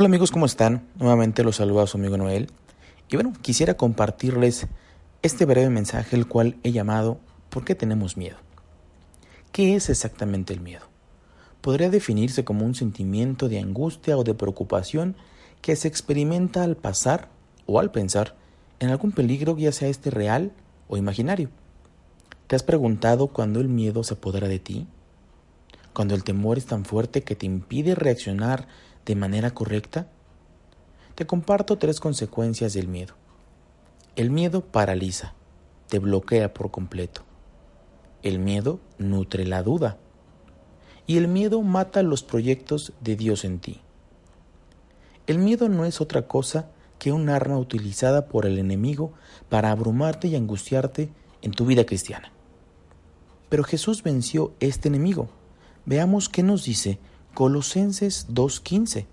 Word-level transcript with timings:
Hola 0.00 0.06
amigos, 0.06 0.30
¿cómo 0.30 0.46
están? 0.46 0.88
Nuevamente 0.98 1.44
los 1.44 1.56
saluda 1.56 1.86
su 1.86 1.98
amigo 1.98 2.16
Noel. 2.16 2.50
Y 3.10 3.16
bueno, 3.16 3.34
quisiera 3.42 3.74
compartirles 3.74 4.66
este 5.20 5.44
breve 5.44 5.68
mensaje, 5.68 6.16
el 6.16 6.26
cual 6.26 6.56
he 6.62 6.72
llamado 6.72 7.20
¿Por 7.50 7.66
qué 7.66 7.74
tenemos 7.74 8.16
miedo? 8.16 8.38
¿Qué 9.52 9.76
es 9.76 9.90
exactamente 9.90 10.54
el 10.54 10.60
miedo? 10.60 10.86
Podría 11.60 11.90
definirse 11.90 12.44
como 12.46 12.64
un 12.64 12.74
sentimiento 12.74 13.50
de 13.50 13.58
angustia 13.58 14.16
o 14.16 14.24
de 14.24 14.32
preocupación 14.32 15.16
que 15.60 15.76
se 15.76 15.88
experimenta 15.88 16.64
al 16.64 16.78
pasar 16.78 17.28
o 17.66 17.78
al 17.78 17.90
pensar 17.90 18.34
en 18.78 18.88
algún 18.88 19.12
peligro, 19.12 19.58
ya 19.58 19.70
sea 19.70 19.88
este 19.88 20.08
real 20.08 20.52
o 20.88 20.96
imaginario. 20.96 21.50
¿Te 22.46 22.56
has 22.56 22.62
preguntado 22.62 23.26
cuándo 23.26 23.60
el 23.60 23.68
miedo 23.68 24.02
se 24.02 24.14
apodera 24.14 24.48
de 24.48 24.60
ti? 24.60 24.86
Cuando 25.92 26.14
el 26.14 26.24
temor 26.24 26.56
es 26.56 26.64
tan 26.64 26.86
fuerte 26.86 27.22
que 27.22 27.36
te 27.36 27.44
impide 27.44 27.94
reaccionar 27.94 28.66
de 29.06 29.14
manera 29.14 29.52
correcta? 29.52 30.08
Te 31.14 31.26
comparto 31.26 31.78
tres 31.78 32.00
consecuencias 32.00 32.72
del 32.72 32.88
miedo. 32.88 33.14
El 34.16 34.30
miedo 34.30 34.62
paraliza, 34.62 35.34
te 35.88 35.98
bloquea 35.98 36.54
por 36.54 36.70
completo. 36.70 37.22
El 38.22 38.38
miedo 38.38 38.80
nutre 38.98 39.46
la 39.46 39.62
duda. 39.62 39.98
Y 41.06 41.16
el 41.16 41.28
miedo 41.28 41.62
mata 41.62 42.02
los 42.02 42.22
proyectos 42.22 42.92
de 43.00 43.16
Dios 43.16 43.44
en 43.44 43.58
ti. 43.58 43.80
El 45.26 45.38
miedo 45.38 45.68
no 45.68 45.84
es 45.84 46.00
otra 46.00 46.26
cosa 46.26 46.70
que 46.98 47.12
un 47.12 47.28
arma 47.28 47.58
utilizada 47.58 48.26
por 48.26 48.46
el 48.46 48.58
enemigo 48.58 49.12
para 49.48 49.70
abrumarte 49.70 50.28
y 50.28 50.36
angustiarte 50.36 51.10
en 51.42 51.52
tu 51.52 51.64
vida 51.64 51.86
cristiana. 51.86 52.30
Pero 53.48 53.64
Jesús 53.64 54.02
venció 54.02 54.52
este 54.60 54.88
enemigo. 54.88 55.28
Veamos 55.86 56.28
qué 56.28 56.42
nos 56.42 56.64
dice 56.64 56.98
Colosenses 57.34 58.26
2.15. 58.28 59.06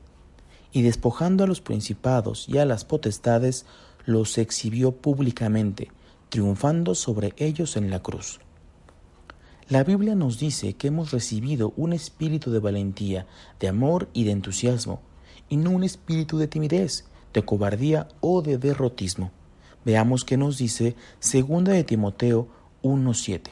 Y 0.72 0.82
despojando 0.82 1.44
a 1.44 1.48
los 1.48 1.62
principados 1.62 2.48
y 2.50 2.58
a 2.58 2.66
las 2.66 2.84
potestades, 2.84 3.66
los 4.06 4.38
exhibió 4.38 4.92
públicamente, 4.92 5.92
triunfando 6.30 6.96
sobre 6.96 7.34
ellos 7.38 7.78
en 7.78 7.90
la 7.90 8.02
cruz. 8.02 8.40
La 9.70 9.84
Biblia 9.84 10.16
nos 10.16 10.40
dice 10.40 10.74
que 10.74 10.88
hemos 10.88 11.12
recibido 11.12 11.74
un 11.76 11.94
espíritu 11.94 12.52
de 12.52 12.60
valentía, 12.60 13.28
de 13.60 13.68
amor 13.68 14.10
y 14.14 14.24
de 14.24 14.32
entusiasmo, 14.32 15.02
y 15.50 15.58
no 15.58 15.72
un 15.72 15.84
espíritu 15.84 16.38
de 16.38 16.48
timidez, 16.48 17.06
de 17.34 17.44
cobardía 17.44 18.08
o 18.22 18.42
de 18.42 18.58
derrotismo. 18.58 19.32
Veamos 19.86 20.24
qué 20.24 20.38
nos 20.38 20.58
dice 20.58 20.96
2 21.22 21.66
de 21.66 21.84
Timoteo 21.84 22.48
1.7. 22.82 23.52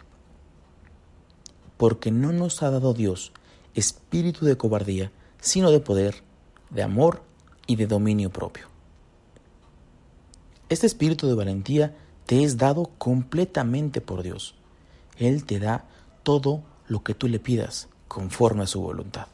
Porque 1.78 2.12
no 2.12 2.32
nos 2.32 2.64
ha 2.64 2.72
dado 2.72 2.94
Dios 2.94 3.32
espíritu 3.76 4.46
de 4.46 4.58
cobardía, 4.58 5.12
sino 5.40 5.70
de 5.70 5.80
poder, 5.80 6.24
de 6.70 6.82
amor 6.82 7.24
y 7.68 7.76
de 7.76 7.88
dominio 7.88 8.32
propio. 8.32 8.68
Este 10.70 10.88
espíritu 10.88 11.28
de 11.28 11.36
valentía 11.36 11.96
te 12.26 12.44
es 12.44 12.58
dado 12.58 12.90
completamente 12.98 14.02
por 14.02 14.24
Dios. 14.24 14.56
Él 15.18 15.46
te 15.46 15.60
da 15.60 15.86
todo 16.24 16.64
lo 16.88 17.04
que 17.04 17.14
tú 17.14 17.28
le 17.28 17.40
pidas 17.40 17.90
conforme 18.08 18.64
a 18.64 18.68
su 18.68 18.82
voluntad. 18.82 19.28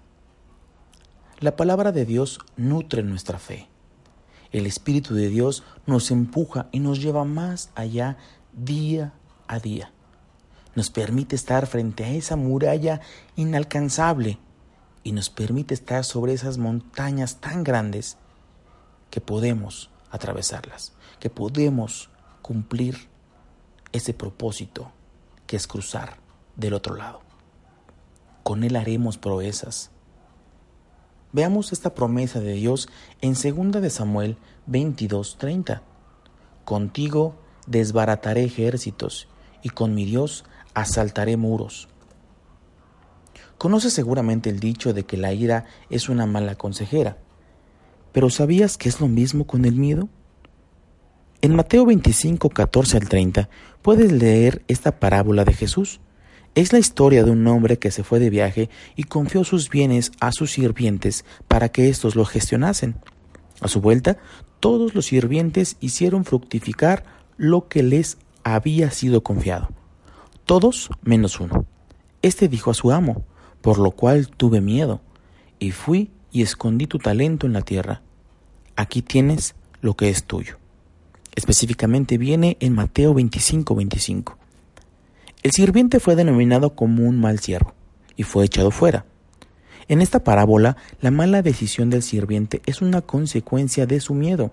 La 1.39 1.55
palabra 1.55 1.91
de 1.91 2.05
Dios 2.05 2.39
nutre 2.57 3.03
nuestra 3.03 3.39
fe. 3.39 3.67
El 4.51 4.65
Espíritu 4.65 5.15
de 5.15 5.29
Dios 5.29 5.63
nos 5.85 6.11
empuja 6.11 6.67
y 6.71 6.79
nos 6.79 7.01
lleva 7.01 7.23
más 7.23 7.71
allá 7.73 8.17
día 8.53 9.13
a 9.47 9.59
día 9.59 9.91
nos 10.75 10.89
permite 10.89 11.35
estar 11.35 11.67
frente 11.67 12.03
a 12.03 12.09
esa 12.09 12.35
muralla 12.35 13.01
inalcanzable 13.35 14.39
y 15.03 15.11
nos 15.11 15.29
permite 15.29 15.73
estar 15.73 16.03
sobre 16.03 16.33
esas 16.33 16.57
montañas 16.57 17.37
tan 17.37 17.63
grandes 17.63 18.17
que 19.09 19.21
podemos 19.21 19.89
atravesarlas, 20.11 20.93
que 21.19 21.29
podemos 21.29 22.09
cumplir 22.41 23.09
ese 23.91 24.13
propósito 24.13 24.91
que 25.47 25.57
es 25.57 25.67
cruzar 25.67 26.17
del 26.55 26.73
otro 26.73 26.95
lado. 26.95 27.21
Con 28.43 28.63
Él 28.63 28.75
haremos 28.75 29.17
proezas. 29.17 29.91
Veamos 31.33 31.71
esta 31.71 31.93
promesa 31.93 32.39
de 32.39 32.53
Dios 32.53 32.89
en 33.21 33.33
2 33.33 33.81
de 33.81 33.89
Samuel 33.89 34.37
22:30. 34.67 35.81
Contigo 36.65 37.35
desbarataré 37.67 38.43
ejércitos 38.43 39.27
y 39.61 39.69
con 39.69 39.93
mi 39.93 40.05
Dios 40.05 40.45
asaltaré 40.73 41.37
muros. 41.37 41.87
Conoces 43.57 43.93
seguramente 43.93 44.49
el 44.49 44.59
dicho 44.59 44.93
de 44.93 45.03
que 45.03 45.17
la 45.17 45.33
ira 45.33 45.65
es 45.89 46.09
una 46.09 46.25
mala 46.25 46.55
consejera, 46.55 47.17
pero 48.11 48.29
¿sabías 48.29 48.77
que 48.77 48.89
es 48.89 48.99
lo 48.99 49.07
mismo 49.07 49.45
con 49.45 49.65
el 49.65 49.75
miedo? 49.75 50.09
En 51.41 51.55
Mateo 51.55 51.85
25, 51.85 52.49
14 52.49 52.97
al 52.97 53.07
30 53.07 53.49
puedes 53.81 54.11
leer 54.11 54.63
esta 54.67 54.99
parábola 54.99 55.45
de 55.45 55.53
Jesús. 55.53 55.99
Es 56.53 56.73
la 56.73 56.79
historia 56.79 57.23
de 57.23 57.31
un 57.31 57.47
hombre 57.47 57.79
que 57.79 57.91
se 57.91 58.03
fue 58.03 58.19
de 58.19 58.29
viaje 58.29 58.69
y 58.95 59.03
confió 59.03 59.43
sus 59.43 59.69
bienes 59.69 60.11
a 60.19 60.31
sus 60.31 60.51
sirvientes 60.51 61.23
para 61.47 61.69
que 61.69 61.87
éstos 61.87 62.15
lo 62.15 62.25
gestionasen. 62.25 62.95
A 63.61 63.67
su 63.67 63.79
vuelta, 63.79 64.17
todos 64.59 64.93
los 64.93 65.05
sirvientes 65.05 65.77
hicieron 65.79 66.25
fructificar 66.25 67.05
lo 67.37 67.67
que 67.67 67.83
les 67.83 68.17
había 68.43 68.91
sido 68.91 69.23
confiado 69.23 69.69
todos 70.51 70.89
menos 71.01 71.39
uno. 71.39 71.65
Este 72.21 72.49
dijo 72.49 72.71
a 72.71 72.73
su 72.73 72.91
amo, 72.91 73.23
por 73.61 73.79
lo 73.79 73.91
cual 73.91 74.27
tuve 74.27 74.59
miedo, 74.59 74.99
y 75.59 75.71
fui 75.71 76.11
y 76.29 76.41
escondí 76.41 76.87
tu 76.87 76.97
talento 76.97 77.47
en 77.47 77.53
la 77.53 77.61
tierra. 77.61 78.01
Aquí 78.75 79.01
tienes 79.01 79.55
lo 79.79 79.93
que 79.93 80.09
es 80.09 80.25
tuyo. 80.25 80.57
Específicamente 81.35 82.17
viene 82.17 82.57
en 82.59 82.73
Mateo 82.73 83.13
25, 83.13 83.75
25. 83.75 84.37
El 85.41 85.51
sirviente 85.53 86.01
fue 86.01 86.17
denominado 86.17 86.75
como 86.75 87.07
un 87.07 87.21
mal 87.21 87.39
siervo 87.39 87.73
y 88.17 88.23
fue 88.23 88.43
echado 88.43 88.71
fuera. 88.71 89.05
En 89.87 90.01
esta 90.01 90.21
parábola, 90.25 90.75
la 90.99 91.11
mala 91.11 91.41
decisión 91.43 91.89
del 91.89 92.03
sirviente 92.03 92.61
es 92.65 92.81
una 92.81 92.99
consecuencia 92.99 93.85
de 93.85 94.01
su 94.01 94.13
miedo. 94.13 94.51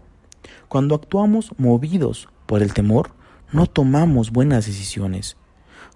Cuando 0.69 0.95
actuamos 0.95 1.51
movidos 1.59 2.29
por 2.47 2.63
el 2.63 2.73
temor, 2.73 3.11
no 3.51 3.67
tomamos 3.67 4.31
buenas 4.31 4.65
decisiones 4.65 5.37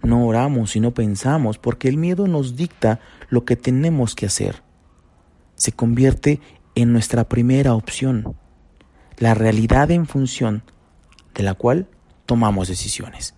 no 0.02 0.26
oramos 0.26 0.76
y 0.76 0.80
no 0.80 0.92
pensamos 0.92 1.58
porque 1.58 1.88
el 1.88 1.96
miedo 1.96 2.26
nos 2.26 2.56
dicta 2.56 3.00
lo 3.28 3.44
que 3.44 3.56
tenemos 3.56 4.14
que 4.14 4.26
hacer. 4.26 4.62
Se 5.54 5.72
convierte 5.72 6.40
en 6.74 6.92
nuestra 6.92 7.28
primera 7.28 7.74
opción, 7.74 8.36
la 9.18 9.34
realidad 9.34 9.90
en 9.90 10.06
función 10.06 10.62
de 11.34 11.42
la 11.42 11.54
cual 11.54 11.86
tomamos 12.26 12.68
decisiones. 12.68 13.34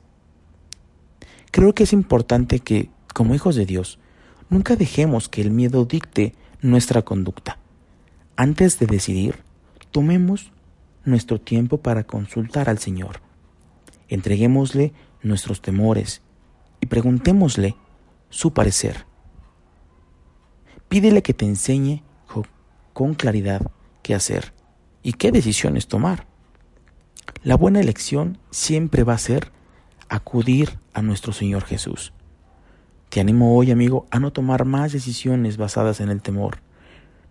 Creo 1.51 1.75
que 1.75 1.85
es 1.85 1.93
importante 1.93 2.61
que, 2.61 2.91
como 3.15 3.35
hijos 3.35 3.55
de 3.55 3.67
Dios, 3.67 3.99
nunca 4.49 4.77
dejemos 4.77 5.29
que 5.29 5.41
el 5.41 5.51
miedo 5.51 5.85
dicte 5.85 6.35
nuestra 6.61 7.03
conducta. 7.03 7.59
Antes 8.37 8.79
de 8.79 8.87
decidir, 8.87 9.37
tomemos 9.93 10.51
nuestro 11.05 11.41
tiempo 11.41 11.79
para 11.79 12.05
consultar 12.05 12.69
al 12.69 12.79
Señor. 12.79 13.21
Entreguémosle 14.09 14.93
nuestros 15.23 15.63
temores, 15.63 16.23
y 16.85 16.87
preguntémosle 16.87 17.77
su 18.29 18.53
parecer. 18.53 19.07
Pídele 20.91 21.23
que 21.23 21.33
te 21.33 21.47
enseñe 21.47 22.03
con 22.93 23.15
claridad 23.15 23.73
qué 24.03 24.15
hacer 24.15 24.53
y 25.03 25.15
qué 25.15 25.33
decisiones 25.33 25.89
tomar. 25.89 26.27
La 27.43 27.57
buena 27.57 27.81
elección 27.81 28.37
siempre 28.51 29.03
va 29.03 29.15
a 29.15 29.19
ser 29.19 29.51
acudir 30.11 30.79
a 30.93 31.01
nuestro 31.01 31.33
Señor 31.33 31.65
Jesús. 31.65 32.13
Te 33.09 33.21
animo 33.21 33.57
hoy, 33.57 33.71
amigo, 33.71 34.07
a 34.11 34.21
no 34.21 34.31
tomar 34.31 34.67
más 34.67 34.93
decisiones 34.93 35.57
basadas 35.57 36.01
en 36.01 36.11
el 36.11 36.21
temor. 36.21 36.59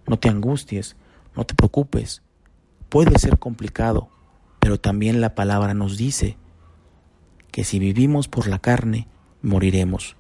No 0.08 0.18
te 0.18 0.30
angusties, 0.30 0.96
no 1.36 1.46
te 1.46 1.54
preocupes. 1.54 2.24
Puede 2.90 3.20
ser 3.20 3.38
complicado, 3.38 4.10
pero 4.60 4.80
también 4.80 5.22
la 5.22 5.36
palabra 5.36 5.76
nos 5.76 5.96
dice 5.96 6.38
que 7.52 7.64
si 7.64 7.78
vivimos 7.78 8.28
por 8.28 8.48
la 8.48 8.58
carne, 8.58 9.08
moriremos, 9.44 10.16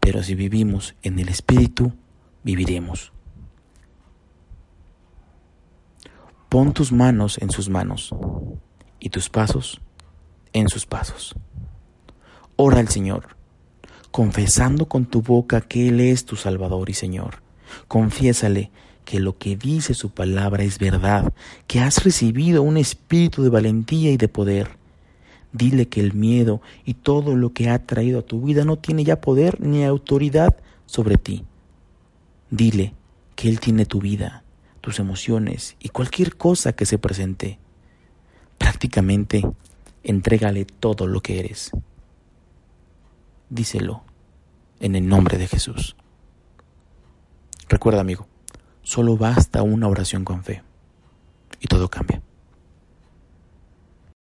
pero 0.00 0.22
si 0.22 0.34
vivimos 0.34 0.94
en 1.02 1.18
el 1.18 1.30
Espíritu, 1.30 1.94
viviremos. 2.42 3.12
Pon 6.50 6.74
tus 6.74 6.92
manos 6.92 7.38
en 7.38 7.50
sus 7.50 7.70
manos 7.70 8.14
y 9.00 9.08
tus 9.08 9.30
pasos 9.30 9.80
en 10.54 10.68
sus 10.68 10.86
pasos. 10.86 11.34
Ora 12.56 12.78
al 12.78 12.88
Señor, 12.88 13.36
confesando 14.10 14.86
con 14.86 15.04
tu 15.04 15.20
boca 15.20 15.60
que 15.60 15.88
Él 15.88 16.00
es 16.00 16.24
tu 16.24 16.36
Salvador 16.36 16.88
y 16.88 16.94
Señor. 16.94 17.42
Confiésale 17.88 18.70
que 19.04 19.20
lo 19.20 19.36
que 19.36 19.56
dice 19.56 19.92
su 19.92 20.10
palabra 20.10 20.62
es 20.62 20.78
verdad, 20.78 21.34
que 21.66 21.80
has 21.80 22.04
recibido 22.04 22.62
un 22.62 22.78
espíritu 22.78 23.42
de 23.42 23.50
valentía 23.50 24.12
y 24.12 24.16
de 24.16 24.28
poder. 24.28 24.78
Dile 25.54 25.86
que 25.86 26.00
el 26.00 26.14
miedo 26.14 26.60
y 26.84 26.94
todo 26.94 27.36
lo 27.36 27.52
que 27.52 27.70
ha 27.70 27.78
traído 27.78 28.18
a 28.18 28.26
tu 28.26 28.42
vida 28.42 28.64
no 28.64 28.76
tiene 28.76 29.04
ya 29.04 29.20
poder 29.20 29.60
ni 29.60 29.84
autoridad 29.84 30.56
sobre 30.84 31.16
ti. 31.16 31.44
Dile 32.50 32.92
que 33.36 33.48
Él 33.48 33.60
tiene 33.60 33.86
tu 33.86 34.00
vida, 34.00 34.42
tus 34.80 34.98
emociones 34.98 35.76
y 35.78 35.90
cualquier 35.90 36.36
cosa 36.36 36.72
que 36.72 36.86
se 36.86 36.98
presente. 36.98 37.60
Prácticamente, 38.58 39.42
entrégale 40.02 40.64
todo 40.64 41.06
lo 41.06 41.20
que 41.20 41.38
eres. 41.38 41.70
Díselo 43.48 44.02
en 44.80 44.96
el 44.96 45.06
nombre 45.06 45.38
de 45.38 45.46
Jesús. 45.46 45.94
Recuerda, 47.68 48.00
amigo, 48.00 48.26
solo 48.82 49.16
basta 49.16 49.62
una 49.62 49.86
oración 49.86 50.24
con 50.24 50.42
fe 50.42 50.64
y 51.60 51.68
todo 51.68 51.88
cambia. 51.88 52.20